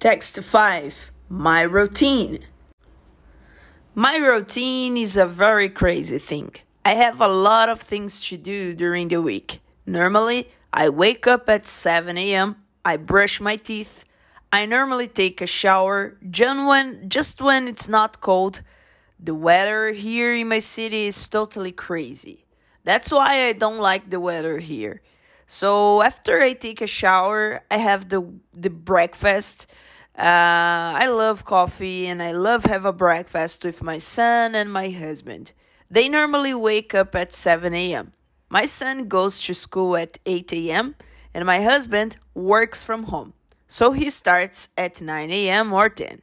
[0.00, 2.46] Text 5 My routine.
[3.96, 6.54] My routine is a very crazy thing.
[6.84, 9.58] I have a lot of things to do during the week.
[9.86, 14.04] Normally, I wake up at 7 a.m., I brush my teeth,
[14.52, 18.62] I normally take a shower just when, just when it's not cold.
[19.18, 22.46] The weather here in my city is totally crazy.
[22.84, 25.02] That's why I don't like the weather here.
[25.50, 28.22] So after I take a shower, I have the
[28.52, 29.66] the breakfast
[30.18, 34.90] uh, I love coffee and I love have a breakfast with my son and my
[34.90, 35.52] husband.
[35.88, 38.12] They normally wake up at 7 a.m.
[38.48, 40.96] My son goes to school at 8 a.m.
[41.32, 43.32] and my husband works from home.
[43.68, 45.72] So he starts at 9 a.m.
[45.72, 46.20] or 10.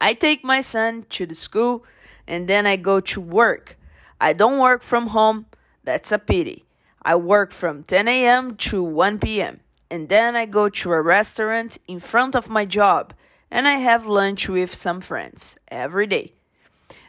[0.00, 1.84] I take my son to the school
[2.24, 3.76] and then I go to work.
[4.20, 5.46] I don't work from home.
[5.82, 6.64] That's a pity.
[7.02, 8.54] I work from 10 a.m.
[8.56, 9.63] to 1 p.m
[9.94, 13.14] and then I go to a restaurant in front of my job
[13.48, 16.32] and I have lunch with some friends every day.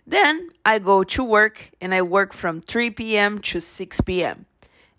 [0.05, 3.39] Then I go to work and I work from 3 p.m.
[3.39, 4.45] to 6 p.m.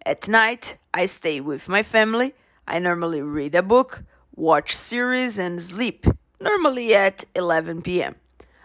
[0.05, 2.34] At night, I stay with my family.
[2.67, 4.03] I normally read a book,
[4.34, 6.09] watch series, and sleep,
[6.41, 8.17] normally at 11 p.m.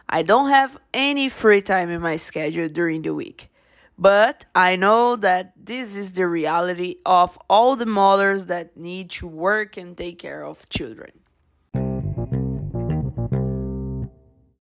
[0.10, 3.51] I don't have any free time in my schedule during the week.
[4.02, 9.28] But I know that this is the reality of all the mothers that need to
[9.28, 11.21] work and take care of children.